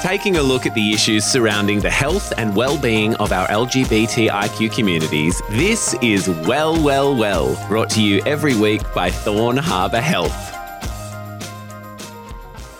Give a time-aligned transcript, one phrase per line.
[0.00, 5.40] Taking a look at the issues surrounding the health and well-being of our LGBTIQ communities,
[5.50, 10.56] this is Well, Well, Well, brought to you every week by Thorn Harbour Health.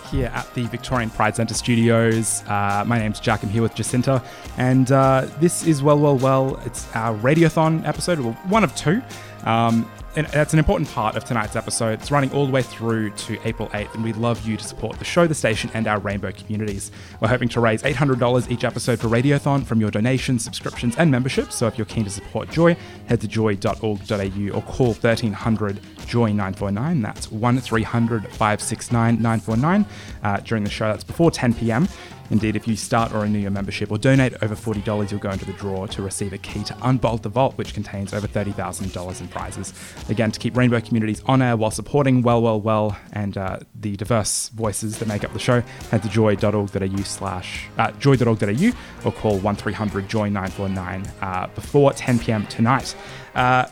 [0.09, 2.43] Here at the Victorian Pride Centre studios.
[2.47, 3.43] Uh, my name's Jack.
[3.43, 4.21] I'm here with Jacinta,
[4.57, 6.59] and uh, this is Well, Well, Well.
[6.65, 9.01] It's our radiothon episode, well, one of two.
[9.45, 11.99] Um, and that's an important part of tonight's episode.
[11.99, 14.99] It's running all the way through to April 8th, and we'd love you to support
[14.99, 16.91] the show, the station, and our rainbow communities.
[17.21, 21.55] We're hoping to raise $800 each episode for Radiothon from your donations, subscriptions, and memberships.
[21.55, 22.75] So if you're keen to support Joy,
[23.07, 27.01] head to joy.org.au or call 1300 Joy 949.
[27.01, 29.85] That's 1300 569 949
[30.23, 30.87] uh, during the show.
[30.87, 31.87] That's before 10 p.m.
[32.29, 35.45] Indeed, if you start or renew your membership or donate over $40, you'll go into
[35.45, 39.27] the draw to receive a key to Unbolt the Vault, which contains over $30,000 in
[39.27, 39.73] prizes.
[40.09, 43.97] Again, to keep rainbow communities on air while supporting Well, Well, Well and uh, the
[43.97, 48.71] diverse voices that make up the show, head to joy.org.au slash uh, joy.org.au
[49.05, 52.45] or call 1300 Joy 949 uh, before 10 p.m.
[52.47, 52.95] tonight.
[53.35, 53.65] Uh,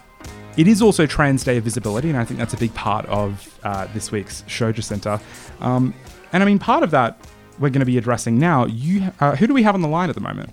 [0.58, 3.60] it is also Trans Day of Visibility, and I think that's a big part of
[3.64, 5.22] uh, this week's show, Jacinta.
[5.62, 5.94] Um,
[6.34, 7.18] and I mean, part of that
[7.60, 8.66] we're going to be addressing now.
[8.66, 10.52] You, uh, who do we have on the line at the moment?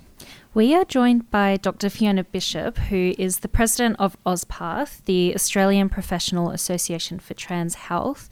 [0.54, 1.90] We are joined by Dr.
[1.90, 8.30] Fiona Bishop, who is the president of AusPath, the Australian Professional Association for Trans Health.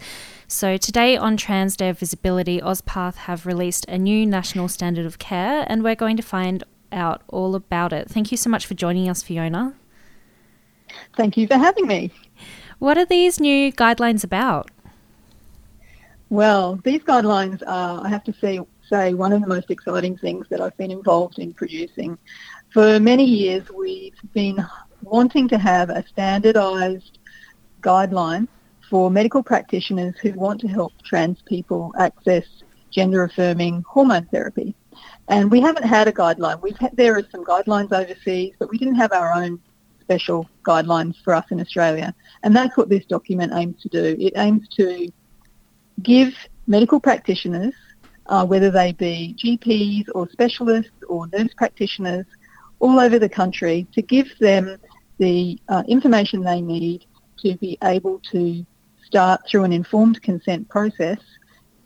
[0.49, 5.19] So, today on Trans Day of Visibility, AusPath have released a new national standard of
[5.19, 8.09] care, and we're going to find out all about it.
[8.09, 9.75] Thank you so much for joining us, Fiona.
[11.17, 12.11] Thank you for having me.
[12.79, 14.71] What are these new guidelines about?
[16.35, 18.59] Well, these guidelines are, I have to say,
[18.91, 22.19] say, one of the most exciting things that I've been involved in producing.
[22.73, 24.59] For many years, we've been
[25.03, 27.21] wanting to have a standardised
[27.83, 28.49] guideline
[28.91, 32.43] for medical practitioners who want to help trans people access
[32.91, 34.75] gender-affirming hormone therapy.
[35.29, 36.61] And we haven't had a guideline.
[36.61, 39.61] We've had, there are some guidelines overseas, but we didn't have our own
[40.01, 42.13] special guidelines for us in Australia.
[42.43, 44.17] And that's what this document aims to do.
[44.19, 45.13] It aims to
[46.03, 46.35] give
[46.67, 47.75] medical practitioners,
[48.27, 52.27] uh, whether they be GPs or specialists or nurse practitioners
[52.81, 54.77] all over the country, to give them
[55.19, 57.07] the uh, information they need
[57.39, 58.65] to be able to
[59.05, 61.19] start through an informed consent process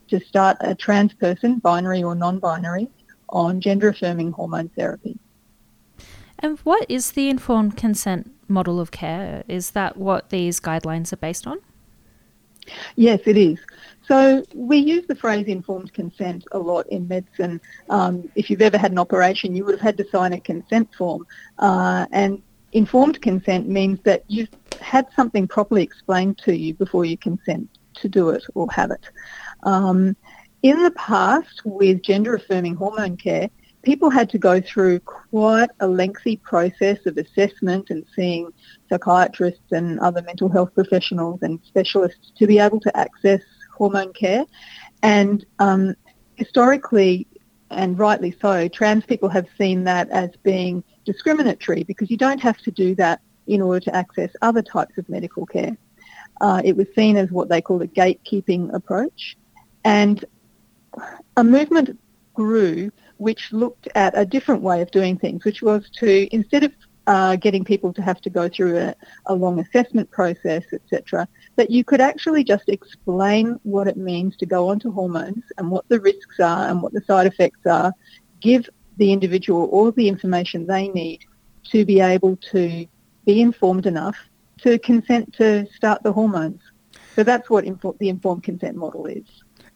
[0.09, 2.89] to start a trans person, binary or non-binary,
[3.29, 5.19] on gender-affirming hormone therapy.
[6.39, 9.45] And what is the informed consent model of care?
[9.49, 11.59] Is that what these guidelines are based on?
[12.97, 13.59] Yes, it is.
[14.07, 17.61] So we use the phrase informed consent a lot in medicine.
[17.91, 20.89] Um, if you've ever had an operation, you would have had to sign a consent
[20.97, 21.27] form.
[21.59, 22.43] Uh, and
[22.73, 24.49] informed consent means that you've
[24.81, 29.05] had something properly explained to you before you consent to do it or have it.
[29.65, 30.17] Um,
[30.63, 33.51] in the past, with gender affirming hormone care,
[33.83, 38.53] people had to go through quite a lengthy process of assessment and seeing
[38.89, 43.41] psychiatrists and other mental health professionals and specialists to be able to access
[43.77, 44.45] hormone care.
[45.03, 45.95] And um,
[46.35, 47.27] historically,
[47.71, 52.59] and rightly so, trans people have seen that as being discriminatory because you don't have
[52.59, 55.77] to do that in order to access other types of medical care.
[56.41, 59.37] Uh, it was seen as what they call a gatekeeping approach.
[59.85, 60.25] And
[61.37, 61.99] a movement
[62.35, 66.73] grew which looked at a different way of doing things, which was to, instead of
[67.09, 68.95] uh, getting people to have to go through a,
[69.27, 74.47] a long assessment process, etc., that you could actually just explain what it means to
[74.47, 77.93] go onto hormones and what the risks are and what the side effects are,
[78.41, 78.69] give
[78.99, 81.21] the individual all the information they need
[81.65, 82.87] to be able to
[83.25, 84.17] be informed enough
[84.59, 86.61] to consent to start the hormones.
[87.15, 87.65] So that's what
[87.99, 89.25] the informed consent model is.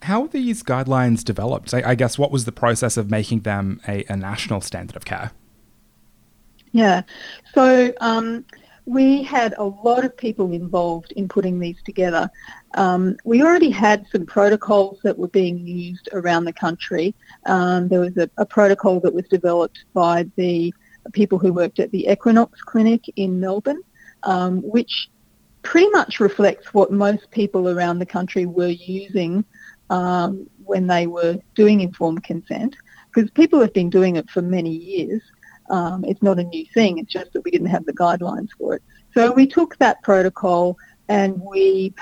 [0.03, 1.73] How are these guidelines developed?
[1.73, 5.05] I, I guess what was the process of making them a, a national standard of
[5.05, 5.31] care?
[6.73, 7.03] Yeah,
[7.55, 8.45] so um,
[8.87, 12.31] we had a lot of people involved in putting these together.
[12.75, 17.15] Um, we already had some protocols that were being used around the country.
[17.47, 20.75] Um, there was a, a, protocol that was developed by the
[21.13, 23.83] people who worked at the Equinox Clinic in Melbourne,
[24.23, 25.11] um, which
[25.63, 29.45] pretty much reflects what most people around the country were using
[29.93, 32.75] um, when they were doing informed consent,
[33.13, 35.23] because people have been doing it for many years.
[35.71, 38.75] Um, it's not a new thing, it's just that we didn't have the guidelines for
[38.77, 38.83] it.
[39.15, 40.79] So we took that protocol
[41.09, 41.95] and we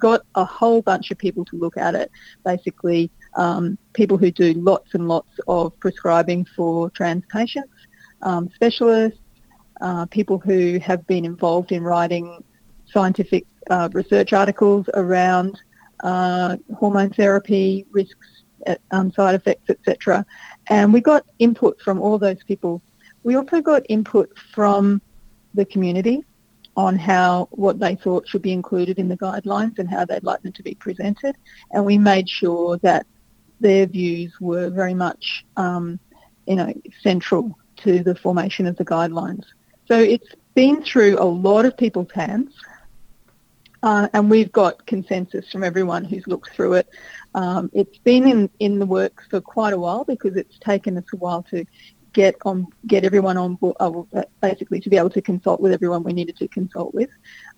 [0.00, 2.10] got a whole bunch of people to look at it,
[2.44, 7.74] basically um, people who do lots and lots of prescribing for trans patients,
[8.22, 9.20] um, specialists,
[9.80, 12.42] uh, people who have been involved in writing
[12.92, 15.60] scientific uh, research articles around
[16.00, 20.24] uh, hormone therapy, risks, uh, um, side effects, etc.
[20.68, 22.82] And we got input from all those people.
[23.22, 25.00] We also got input from
[25.54, 26.24] the community
[26.76, 30.42] on how what they thought should be included in the guidelines and how they'd like
[30.42, 31.36] them to be presented.
[31.72, 33.06] And we made sure that
[33.60, 35.98] their views were very much, um,
[36.46, 36.72] you know,
[37.02, 39.44] central to the formation of the guidelines.
[39.86, 42.52] So it's been through a lot of people's hands,
[43.86, 46.88] uh, and we've got consensus from everyone who's looked through it.
[47.36, 51.04] Um, it's been in, in the works for quite a while because it's taken us
[51.14, 51.64] a while to
[52.12, 56.02] get on get everyone on board, uh, basically to be able to consult with everyone
[56.02, 57.10] we needed to consult with,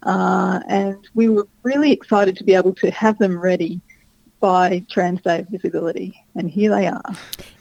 [0.03, 3.81] uh, and we were really excited to be able to have them ready
[4.39, 7.11] by Trans Day of Visibility, and here they are.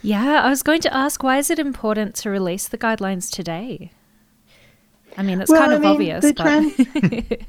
[0.02, 3.92] Yeah, I was going to ask, why is it important to release the guidelines today?
[5.18, 6.32] I mean, it's well, kind of I mean, obvious.
[6.34, 6.74] Trans,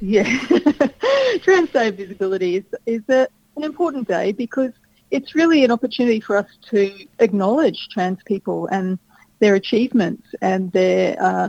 [0.00, 0.24] yeah,
[1.42, 4.72] Trans Day of Visibility is is a, an important day because
[5.12, 8.98] it's really an opportunity for us to acknowledge trans people and
[9.38, 11.48] their achievements and their, uh,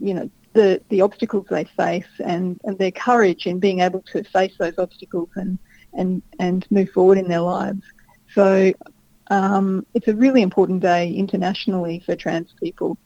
[0.00, 4.24] you know, the, the obstacles they face and, and their courage in being able to
[4.24, 5.58] face those obstacles and
[5.92, 7.82] and, and move forward in their lives.
[8.34, 8.72] So
[9.30, 12.98] um, it's a really important day internationally for trans people.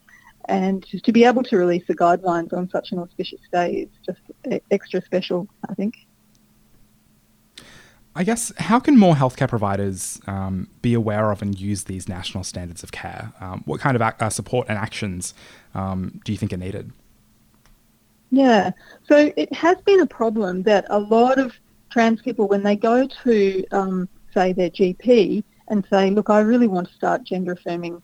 [0.48, 4.62] And to be able to release the guidelines on such an auspicious day is just
[4.70, 5.94] extra special, I think.
[8.16, 12.42] I guess how can more healthcare providers um, be aware of and use these national
[12.42, 13.32] standards of care?
[13.40, 15.34] Um, what kind of uh, support and actions
[15.74, 16.90] um, do you think are needed?
[18.30, 18.72] Yeah,
[19.06, 21.52] so it has been a problem that a lot of
[21.90, 26.66] trans people, when they go to, um, say, their GP and say, look, I really
[26.66, 28.02] want to start gender affirming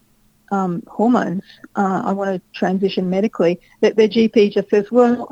[0.51, 1.43] um, hormones,
[1.77, 5.29] uh, I want to transition medically, that their GP just says, well,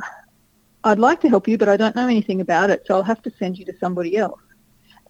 [0.85, 3.23] I'd like to help you, but I don't know anything about it, so I'll have
[3.23, 4.41] to send you to somebody else.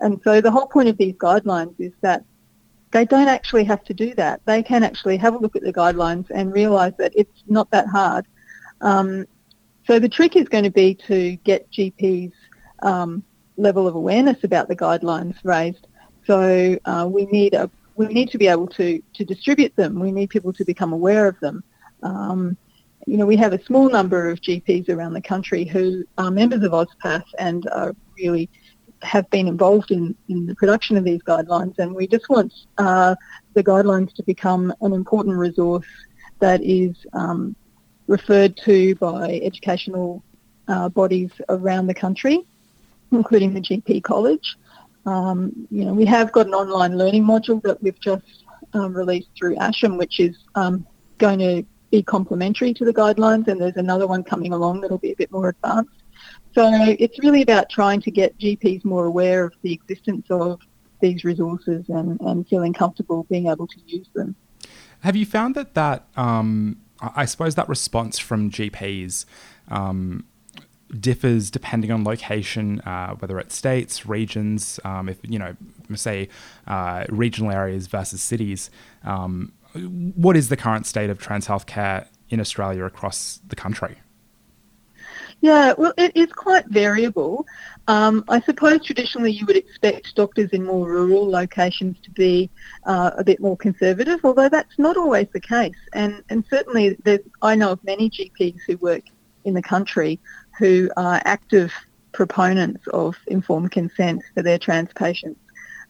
[0.00, 2.24] And so the whole point of these guidelines is that
[2.90, 4.42] they don't actually have to do that.
[4.44, 7.86] They can actually have a look at the guidelines and realise that it's not that
[7.86, 8.26] hard.
[8.82, 9.26] Um,
[9.86, 12.32] so the trick is going to be to get GPs
[12.82, 13.22] um,
[13.56, 15.86] level of awareness about the guidelines raised.
[16.26, 19.98] So uh, we need a we need to be able to to distribute them.
[19.98, 21.62] We need people to become aware of them.
[22.02, 22.56] Um,
[23.06, 26.62] you know, we have a small number of GPs around the country who are members
[26.62, 28.48] of AusPath and are really
[29.02, 33.16] have been involved in, in the production of these guidelines and we just want uh,
[33.54, 35.86] the guidelines to become an important resource
[36.38, 37.56] that is um,
[38.06, 40.22] referred to by educational
[40.68, 42.46] uh, bodies around the country
[43.12, 44.56] including the GP College.
[45.06, 49.28] Um, you know, we have got an online learning module that we've just um, released
[49.36, 50.86] through ASHM, which is um,
[51.18, 55.12] going to be complementary to the guidelines, and there's another one coming along that'll be
[55.12, 56.02] a bit more advanced.
[56.54, 60.60] So it's really about trying to get GPs more aware of the existence of
[61.00, 64.36] these resources and, and feeling comfortable being able to use them.
[65.00, 69.24] Have you found that that um, I suppose that response from GPs
[69.68, 70.26] um,
[70.98, 75.56] differs depending on location, uh, whether it's states, regions, um, if you know,
[75.94, 76.28] say
[76.66, 78.70] uh, regional areas versus cities.
[79.04, 83.96] Um, what is the current state of trans healthcare in Australia across the country?
[85.40, 87.46] Yeah, well, it is quite variable.
[87.88, 92.48] Um, I suppose traditionally you would expect doctors in more rural locations to be
[92.84, 95.74] uh, a bit more conservative, although that's not always the case.
[95.94, 96.96] And, and certainly
[97.42, 99.02] I know of many GPs who work
[99.44, 100.20] in the country
[100.58, 101.72] who are active
[102.12, 105.40] proponents of informed consent for their trans patients.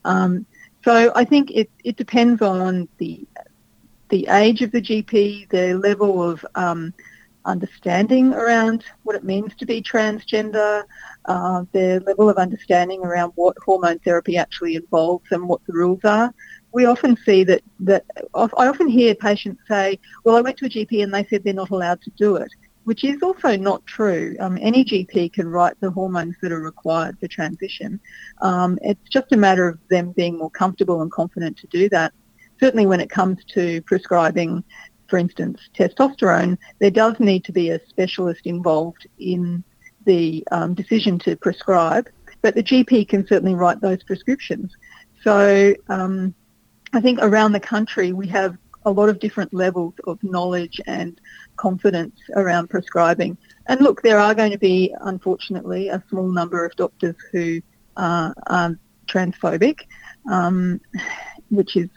[0.04, 0.47] Um,
[0.85, 3.26] so I think it, it depends on the
[4.09, 6.92] the age of the GP, their level of um,
[7.47, 10.85] understanding around what it means to be transgender,
[11.25, 16.04] uh, their level of understanding around what hormone therapy actually involves and what the rules
[16.04, 16.35] are.
[16.73, 18.04] We often see that, that
[18.35, 21.54] I often hear patients say, well, I went to a GP and they said they're
[21.54, 22.52] not allowed to do it
[22.84, 24.36] which is also not true.
[24.40, 28.00] Um, any GP can write the hormones that are required for transition.
[28.40, 32.12] Um, it's just a matter of them being more comfortable and confident to do that.
[32.60, 34.64] Certainly when it comes to prescribing,
[35.08, 39.62] for instance, testosterone, there does need to be a specialist involved in
[40.04, 42.08] the um, decision to prescribe,
[42.40, 44.72] but the GP can certainly write those prescriptions.
[45.22, 46.34] So um,
[46.92, 51.20] I think around the country we have a lot of different levels of knowledge and
[51.56, 53.36] confidence around prescribing.
[53.66, 57.60] And look, there are going to be, unfortunately, a small number of doctors who
[57.96, 59.80] are, are transphobic,
[60.30, 60.80] um,
[61.50, 61.88] which is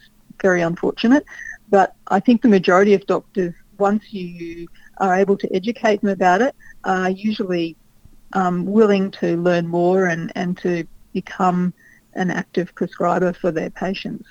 [0.42, 1.26] very unfortunate.
[1.70, 6.42] But I think the majority of doctors, once you are able to educate them about
[6.42, 7.76] it, are usually
[8.34, 11.74] um, willing to learn more and, and to become
[12.14, 14.28] an active prescriber for their patients.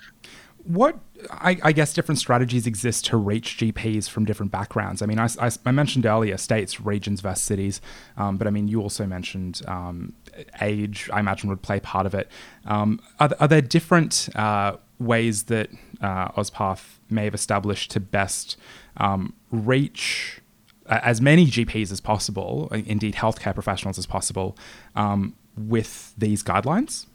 [0.64, 0.99] What
[1.31, 5.02] I, I, guess different strategies exist to reach GPs from different backgrounds.
[5.02, 7.81] I mean, I, I, I mentioned earlier states, regions versus cities,
[8.16, 10.12] um, but I mean, you also mentioned um,
[10.61, 12.31] age, I imagine, would play part of it.
[12.66, 16.76] Um, are, are, there different uh, ways that uh,
[17.11, 18.57] may have established to best
[18.97, 20.40] um, reach
[20.87, 24.57] as many GPs as possible, indeed healthcare professionals as possible,
[24.95, 27.07] um, with these guidelines?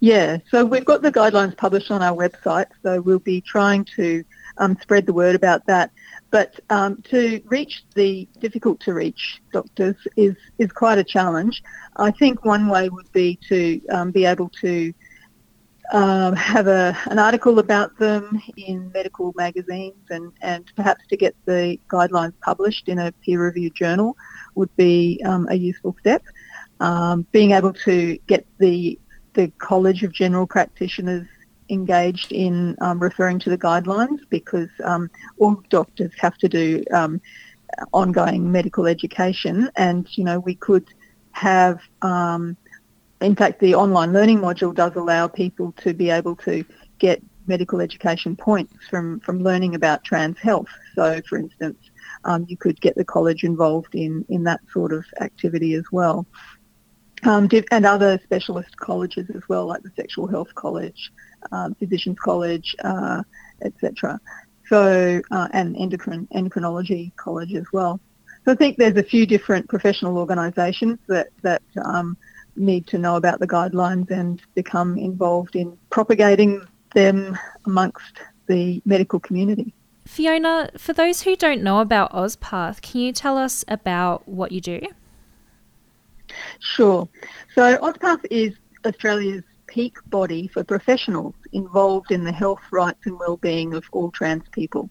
[0.00, 4.24] Yeah, so we've got the guidelines published on our website, so we'll be trying to
[4.58, 5.90] um, spread the word about that.
[6.30, 11.62] But um, to reach the difficult to reach doctors is, is quite a challenge.
[11.96, 14.92] I think one way would be to um, be able to
[15.92, 21.34] um, have a, an article about them in medical magazines and, and perhaps to get
[21.46, 24.16] the guidelines published in a peer-reviewed journal
[24.56, 26.22] would be um, a useful step.
[26.80, 28.98] Um, being able to get the,
[29.36, 31.26] the College of General Practitioners
[31.68, 37.20] engaged in um, referring to the guidelines because um, all doctors have to do um,
[37.92, 40.86] ongoing medical education and, you know, we could
[41.32, 41.80] have
[43.20, 46.64] in fact, the online learning module does allow people to be able to
[46.98, 50.68] get medical education points from, from learning about trans health.
[50.94, 51.78] So, for instance,
[52.24, 56.26] um, you could get the college involved in, in that sort of activity as well.
[57.22, 61.10] Um, and other specialist colleges as well, like the Sexual Health College,
[61.50, 63.22] um, Physicians College, uh,
[63.62, 64.20] etc.
[64.68, 68.00] So, uh, and endocrine, endocrinology college as well.
[68.44, 72.16] So I think there's a few different professional organisations that, that um,
[72.54, 79.20] need to know about the guidelines and become involved in propagating them amongst the medical
[79.20, 79.74] community.
[80.06, 84.60] Fiona, for those who don't know about AusPath, can you tell us about what you
[84.60, 84.80] do?
[86.60, 87.08] Sure.
[87.54, 93.74] So AusPath is Australia's peak body for professionals involved in the health, rights and well-being
[93.74, 94.88] of all trans people.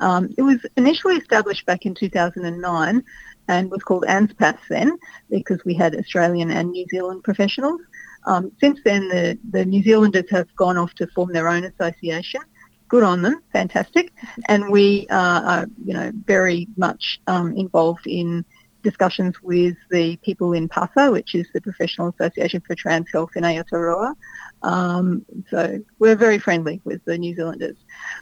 [0.00, 3.04] Um, it was initially established back in 2009
[3.48, 4.96] and was called ANZPATH then
[5.30, 7.80] because we had Australian and New Zealand professionals.
[8.26, 12.42] Um, since then, the, the New Zealanders have gone off to form their own association.
[12.88, 14.12] Good on them, fantastic.
[14.48, 18.44] And we are, you know, very much um, involved in
[18.82, 23.44] discussions with the people in PATHA, which is the Professional Association for Trans Health in
[23.44, 24.14] Aotearoa.
[24.62, 27.76] Um, so we're very friendly with the New Zealanders.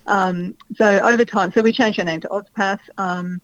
[0.06, 2.80] Um, so over time, so we changed our name to AusPath.
[2.98, 3.40] Um,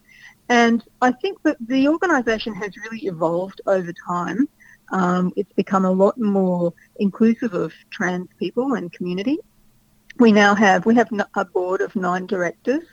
[0.48, 4.48] and I think that the organisation has really evolved over time.
[4.92, 9.38] Um, it's become a lot more inclusive of trans people and community.
[10.18, 12.84] We now have we have a board of nine directors,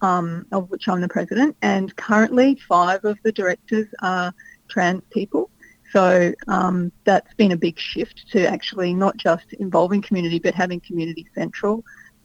[0.00, 4.32] um, of which I'm the president, and currently five of the directors are
[4.68, 5.50] trans people.
[5.92, 10.80] So um, that's been a big shift to actually not just involving community, but having
[10.80, 11.84] community central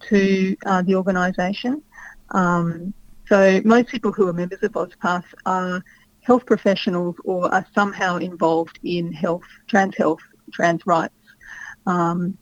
[0.10, 1.82] to uh, the organisation.
[2.32, 2.94] Um,
[3.28, 5.84] so most people who are members of AusPath are
[6.22, 11.14] health professionals or are somehow involved in health, trans health, trans rights.
[11.86, 12.38] Um,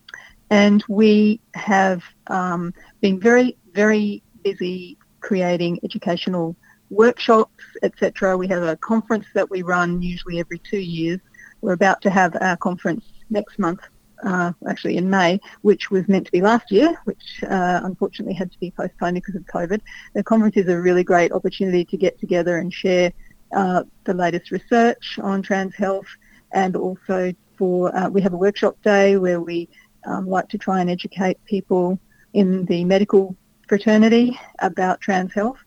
[0.50, 6.56] and we have um, been very, very busy creating educational
[6.90, 8.38] workshops, etc.
[8.38, 11.20] We have a conference that we run usually every two years.
[11.62, 13.82] We're about to have our conference next month
[14.24, 18.52] uh, actually in May, which was meant to be last year, which uh, unfortunately had
[18.52, 19.82] to be postponed because of COVID.
[20.14, 23.12] The conference is a really great opportunity to get together and share
[23.56, 26.08] uh, the latest research on trans health
[26.52, 29.68] and also for, uh, we have a workshop day where we
[30.06, 32.00] um, like to try and educate people
[32.34, 33.36] in the medical
[33.70, 35.60] fraternity about trans health,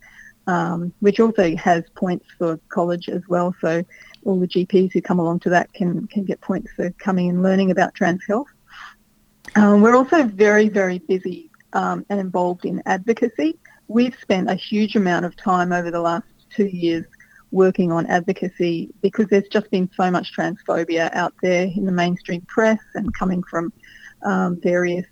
[0.47, 3.55] um, which also has points for college as well.
[3.61, 3.83] So
[4.25, 7.43] all the GPs who come along to that can, can get points for coming and
[7.43, 8.49] learning about trans health.
[9.55, 13.59] Um, we're also very, very busy um, and involved in advocacy.
[13.89, 17.07] We've spent a huge amount of time over the last two years
[17.51, 22.41] working on advocacy because there's just been so much transphobia out there in the mainstream
[22.43, 23.73] press and coming from
[24.25, 25.07] um, various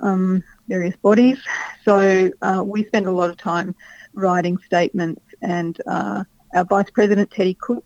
[0.00, 1.38] um, various bodies.
[1.84, 3.74] So uh, we spend a lot of time
[4.14, 7.84] writing statements and uh, our Vice President Teddy Cook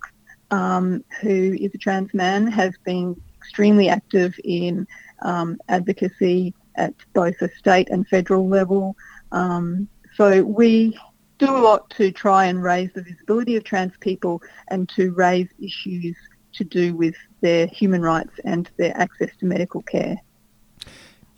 [0.50, 4.86] um, who is a trans man, has been extremely active in
[5.22, 8.96] um, advocacy at both a state and federal level.
[9.32, 10.98] Um, so we
[11.38, 15.48] do a lot to try and raise the visibility of trans people and to raise
[15.58, 16.16] issues
[16.52, 20.16] to do with their human rights and their access to medical care.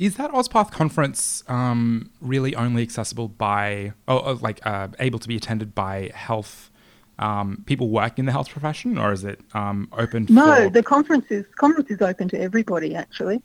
[0.02, 5.36] Is that AusPath conference um, really only accessible by, or, like, uh, able to be
[5.36, 6.72] attended by health
[7.20, 10.26] um, people working in the health profession, or is it um, open?
[10.26, 12.96] To No, the conference is conference is open to everybody.
[12.96, 13.40] Actually,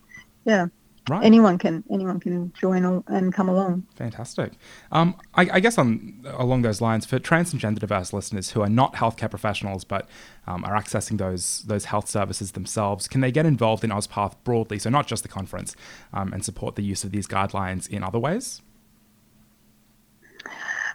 [0.45, 0.65] yeah.
[1.09, 1.23] Right.
[1.23, 3.87] Anyone can anyone can join and come along.
[3.95, 4.53] Fantastic.
[4.91, 8.61] Um, I, I, guess on along those lines, for trans and gender diverse listeners who
[8.61, 10.09] are not healthcare professionals but
[10.47, 14.79] um, are accessing those those health services themselves, can they get involved in AusPath broadly?
[14.79, 15.75] So not just the conference,
[16.11, 18.61] um, and support the use of these guidelines in other ways.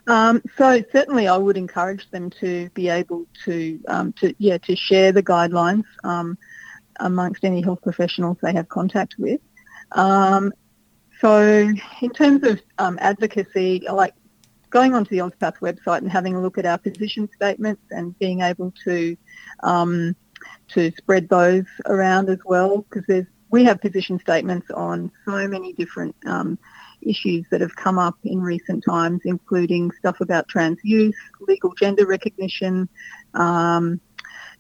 [0.07, 4.76] Um, so certainly, I would encourage them to be able to um, to yeah to
[4.76, 6.37] share the guidelines um,
[7.00, 9.40] amongst any health professionals they have contact with.
[9.94, 10.52] Um,
[11.20, 14.14] so in terms of um, advocacy, like
[14.70, 18.40] going onto the AusPath website and having a look at our position statements and being
[18.40, 19.16] able to
[19.62, 20.16] um,
[20.68, 26.16] to spread those around as well, because we have position statements on so many different
[26.26, 26.58] um,
[27.02, 32.06] issues that have come up in recent times, including stuff about trans youth, legal gender
[32.06, 32.88] recognition,
[33.34, 34.00] um,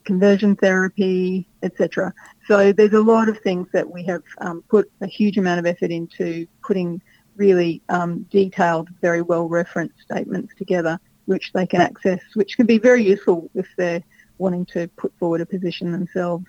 [0.04, 2.12] conversion therapy, etc.
[2.46, 5.66] So there's a lot of things that we have um, put a huge amount of
[5.66, 7.00] effort into putting
[7.36, 12.78] really um, detailed, very well referenced statements together, which they can access, which can be
[12.78, 14.02] very useful if they're
[14.38, 16.46] wanting to put forward a position themselves.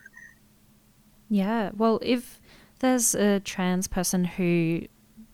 [1.29, 2.41] Yeah, well, if
[2.79, 4.81] there's a trans person who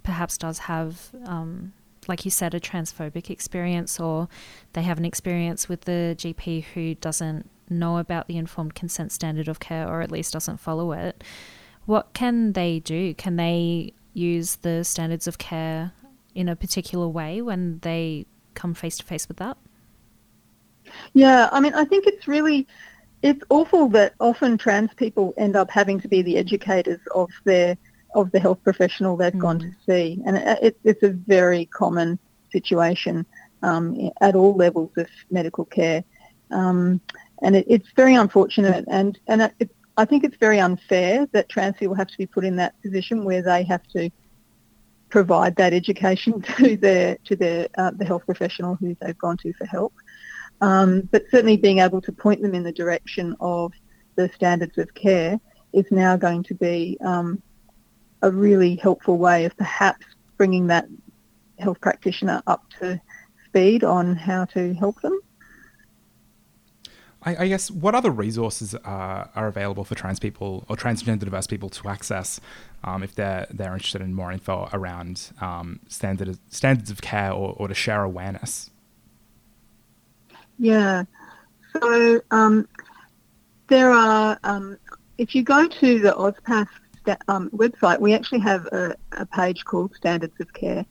[0.04, 1.74] perhaps does have, um,
[2.08, 4.28] like you said, a transphobic experience, or
[4.74, 9.48] they have an experience with the GP who doesn't know about the informed consent standard
[9.48, 11.24] of care or at least doesn't follow it,
[11.86, 13.14] what can they do?
[13.14, 15.94] Can they use the standards of care
[16.36, 19.58] in a particular way when they come face to face with that?
[21.14, 22.68] Yeah, I mean, I think it's really
[23.22, 27.78] it's awful that often trans people end up having to be the educators of their
[28.16, 29.40] of the health professional they've mm.
[29.40, 32.18] gone to see, and it, it's a very common
[32.52, 33.26] situation
[33.62, 36.04] um, at all levels of medical care.
[36.52, 37.02] Um,
[37.42, 41.78] and it, it's very unfortunate, and and it, I think it's very unfair that trans
[41.78, 44.10] people have to be put in that position where they have to
[45.10, 49.54] provide that education to their to their uh, the health professional who they've gone to
[49.54, 49.94] for help.
[50.62, 53.72] Um, but certainly being able to point them in the direction of
[54.16, 55.40] the standards of care
[55.72, 57.42] is now going to be um,
[58.22, 60.06] a really helpful way of perhaps
[60.38, 60.88] bringing that
[61.60, 63.00] health practitioner up to
[63.46, 65.20] speed on how to help them.
[67.24, 71.48] I, I, guess what other resources are, are available for trans people or transgender diverse
[71.48, 72.40] people to access
[72.84, 77.54] um, if they're they're interested in more info around um, standard, standards of care or,
[77.58, 78.70] or to share awareness?
[80.58, 81.04] Yeah,
[81.74, 82.68] so um,
[83.68, 84.40] there are.
[84.44, 84.78] Um,
[85.18, 86.68] if you go to the AusPath
[87.28, 90.86] um, website, we actually have a, a, page called Standards of Care,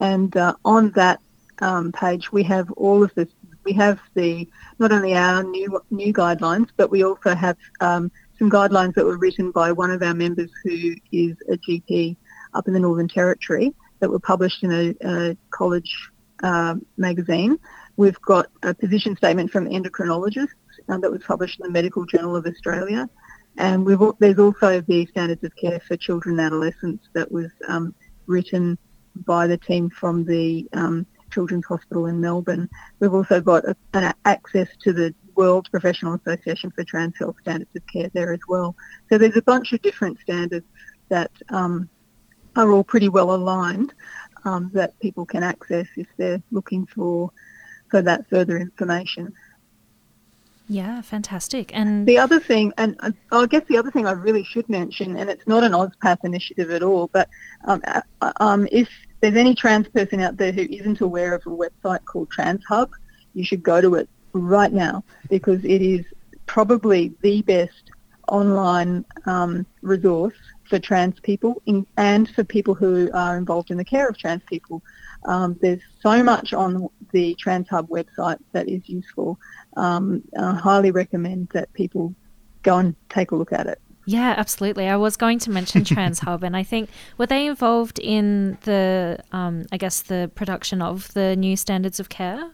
[0.00, 1.20] and uh, on that
[1.60, 3.28] um, page we have all of the
[3.64, 4.48] we have the
[4.78, 9.18] not only our new new guidelines, but we also have um, some guidelines that were
[9.18, 12.16] written by one of our members who is a GP
[12.54, 15.92] up in the Northern Territory that were published in a, a college
[16.42, 17.58] uh, magazine.
[17.96, 20.48] We've got a position statement from endocrinologists
[20.88, 23.08] uh, that was published in the Medical Journal of Australia.
[23.58, 23.86] And
[24.18, 27.94] there's also the standards of care for children and adolescents that was um,
[28.26, 28.78] written
[29.14, 32.68] by the team from the um, Children's Hospital in Melbourne.
[33.00, 37.74] We've also got a, an access to the World Professional Association for Trans Health Standards
[37.74, 38.76] of Care there as well.
[39.08, 40.66] So there's a bunch of different standards
[41.08, 41.88] that um,
[42.56, 43.92] are all pretty well aligned
[44.44, 47.30] um, that people can access if they're looking for
[47.90, 49.32] for that further information.
[50.68, 51.70] Yeah, fantastic.
[51.74, 52.96] And the other thing, and
[53.30, 56.70] I guess the other thing I really should mention, and it's not an AusPath initiative
[56.70, 57.28] at all, but
[57.64, 58.88] um, uh, um, if
[59.22, 62.90] there's any trans person out there who isn't aware of a website called TransHub,
[63.34, 66.04] you should go to it right now because it is
[66.46, 67.92] probably the best
[68.28, 70.34] online um, resource
[70.68, 74.42] for trans people in, and for people who are involved in the care of trans
[74.48, 74.82] people.
[75.24, 79.38] Um, there's so much on the TransHub website that is useful.
[79.76, 82.12] Um, I highly recommend that people
[82.64, 83.80] go and take a look at it.
[84.04, 84.88] Yeah, absolutely.
[84.88, 89.64] I was going to mention TransHub, and I think were they involved in the, um,
[89.70, 92.50] I guess, the production of the new standards of care?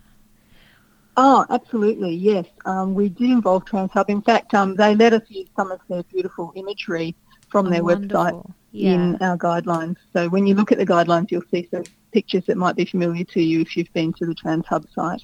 [1.16, 2.46] Oh, absolutely, yes.
[2.64, 4.04] Um, we did involve TransHub.
[4.08, 7.16] In fact, um, they let us use some of their beautiful imagery
[7.48, 8.24] from Oh, their wonderful.
[8.24, 8.92] website Yeah.
[8.94, 9.96] in our guidelines.
[10.12, 11.82] So when you look at the guidelines, you'll see some
[12.12, 15.22] pictures that might be familiar to you if you've been to the TransHub site.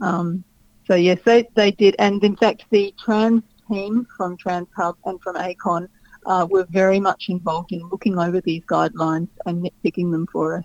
[0.00, 0.42] Um,
[0.86, 1.96] so yes, they, they did.
[1.98, 5.88] And in fact, the trans team from TransHub and from ACON
[6.26, 10.64] uh, were very much involved in looking over these guidelines and nitpicking them for us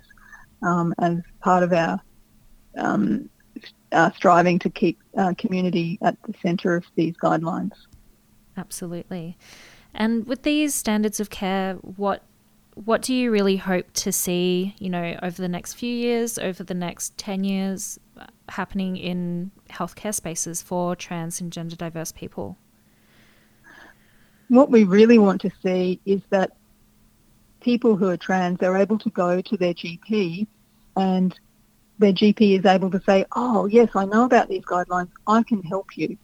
[0.64, 2.02] um, as part of our
[2.78, 3.30] um,
[3.92, 7.74] uh, striving to keep uh, community at the centre of these guidelines.
[8.58, 9.38] Absolutely.
[9.94, 12.24] And with these standards of care, what
[12.76, 16.64] what do you really hope to see, you know, over the next few years, over
[16.64, 22.58] the next 10 years uh, happening in healthcare spaces for trans and gender diverse people?
[24.52, 26.52] What we really want to see is that
[27.62, 30.46] people who are trans are able to go to their GP
[30.98, 31.40] and
[32.00, 35.64] their GP is able to say, oh, yes, I know about these guidelines, I can
[35.64, 36.18] help you,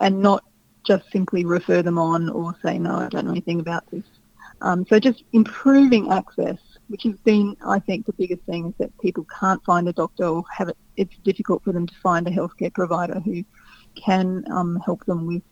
[0.00, 0.42] and not
[0.86, 4.04] just simply refer them on or say, no, I don't know anything about this.
[4.62, 6.56] Um, so just improving access,
[6.88, 10.24] which has been, I think, the biggest thing is that people can't find a doctor
[10.24, 13.44] or have it, it's difficult for them to find a healthcare provider who
[14.02, 15.42] can um, help them with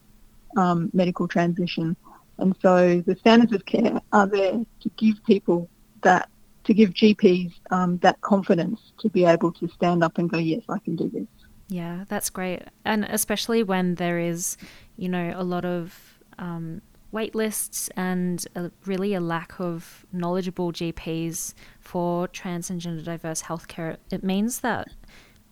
[0.57, 1.97] um, medical transition.
[2.39, 5.69] And so the standards of care are there to give people
[6.03, 6.29] that,
[6.65, 10.63] to give GPs um, that confidence to be able to stand up and go, yes,
[10.69, 11.27] I can do this.
[11.69, 12.63] Yeah, that's great.
[12.85, 14.57] And especially when there is,
[14.97, 16.81] you know, a lot of um,
[17.11, 23.43] wait lists and a, really a lack of knowledgeable GPs for trans and gender diverse
[23.43, 24.89] healthcare, it means that,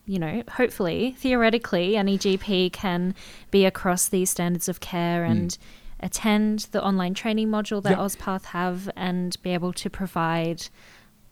[0.07, 3.15] you know, hopefully, theoretically, any GP can
[3.51, 5.59] be across these standards of care and
[6.01, 7.99] attend the online training module that Yep.
[7.99, 10.69] AusPath have and be able to provide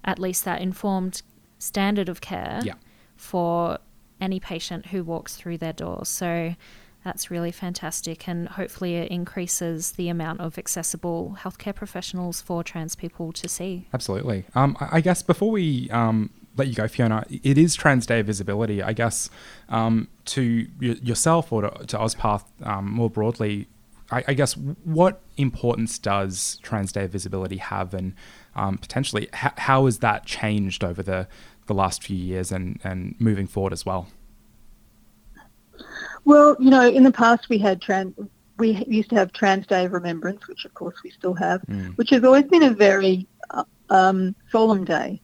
[0.05, 1.23] at least that informed
[1.59, 2.75] standard of care Yeah.
[3.17, 3.79] for
[4.21, 6.05] any patient who walks through their door.
[6.05, 6.55] So
[7.05, 12.97] that's really fantastic, and hopefully it increases the amount of accessible healthcare professionals for trans
[12.97, 13.87] people to see.
[13.93, 14.47] Absolutely.
[14.55, 18.21] Um, I I guess before we um, let you go, Fiona, it is Trans Day
[18.21, 18.83] of Visibility.
[18.83, 19.31] I guess
[19.69, 23.69] um, to y- yourself or to, to AusPath um, more broadly,
[24.11, 28.15] I, I guess what importance does Trans Day of Visibility have, and
[28.55, 31.27] um, potentially h- how has that changed over the,
[31.67, 34.09] the last few years and, and moving forward as well?
[36.25, 38.15] Well, you know, in the past we had trans,
[38.59, 41.61] we used to have Trans Day of Remembrance, which of course we still have,
[41.97, 45.21] which has always been a very uh, um, solemn day,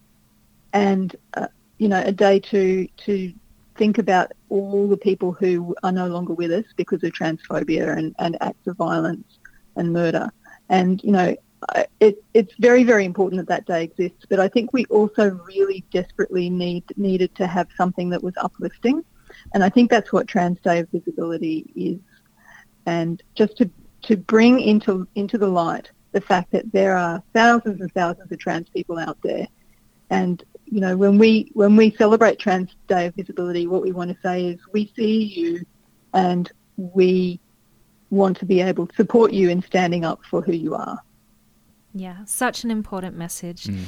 [0.73, 3.33] and uh, you know, a day to to
[3.77, 8.15] think about all the people who are no longer with us because of transphobia and,
[8.19, 9.39] and acts of violence
[9.77, 10.31] and murder,
[10.69, 11.37] and you know.
[12.01, 15.85] It, it's very, very important that that day exists, but I think we also really
[15.93, 19.05] desperately need needed to have something that was uplifting,
[19.53, 22.01] and I think that's what Trans Day of Visibility is.
[22.87, 23.71] And just to,
[24.03, 28.39] to bring into, into the light the fact that there are thousands and thousands of
[28.39, 29.47] trans people out there.
[30.09, 34.11] And, you know, when we, when we celebrate Trans Day of Visibility, what we want
[34.11, 35.65] to say is we see you
[36.15, 37.41] and we
[38.11, 40.99] want to be able to support you in standing up for who you are.
[41.95, 43.65] Yeah, such an important message.
[43.65, 43.85] Mm.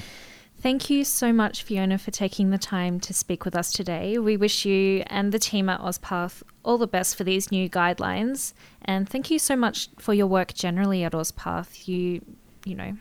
[0.61, 4.19] Thank you so much, Fiona, for taking the time to speak with us today.
[4.19, 8.55] We wish you and the team at AusPath all the best for these new guidelines.
[8.85, 11.89] And thank you so much for your work generally at AusPath.
[11.89, 12.25] You,
[12.65, 12.97] you know,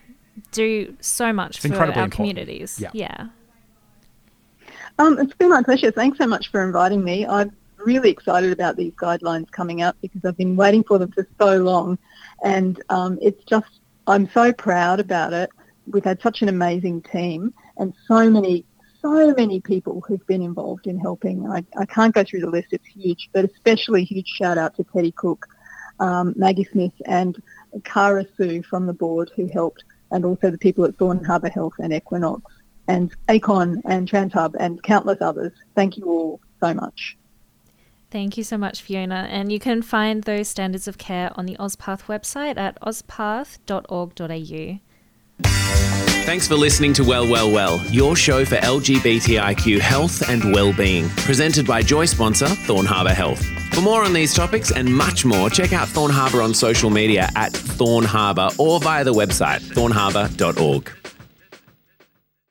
[0.51, 2.13] do so much It's for our important.
[2.13, 2.79] communities.
[2.79, 2.89] Yeah.
[2.93, 3.27] yeah.
[5.01, 5.89] Um, it's been my pleasure.
[5.89, 7.25] Thanks so much for inviting me.
[7.25, 11.27] I'm really excited about these guidelines coming out because I've been waiting for them for
[11.39, 11.97] so long,
[12.43, 15.49] and um, it's just I'm so proud about it.
[15.87, 18.63] We've had such an amazing team and so many
[19.01, 21.49] so many people who've been involved in helping.
[21.49, 24.83] I, I can't go through the list; it's huge, but especially huge shout out to
[24.83, 25.47] Teddy Cook,
[25.99, 27.41] um, Maggie Smith, and
[27.85, 31.73] Cara Sue from the board who helped, and also the people at Thorn Harbour Health
[31.79, 32.43] and Equinox
[32.91, 35.53] and ACON and TransHub and countless others.
[35.75, 37.17] Thank you all so much.
[38.09, 39.27] Thank you so much, Fiona.
[39.31, 44.79] And you can find those standards of care on the AusPath website at auspath.org.au.
[46.23, 51.65] Thanks for listening to Well, Well, Well, your show for LGBTIQ health and well-being, presented
[51.65, 53.43] by Joy sponsor Thorn Harbour Health.
[53.73, 57.29] For more on these topics and much more, check out Thorn Harbour on social media
[57.35, 60.91] at Thorn Harbour or via the website thornharbour.org.